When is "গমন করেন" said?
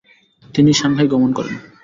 1.07-1.55